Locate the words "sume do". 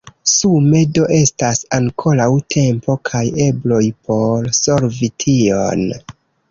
0.29-1.03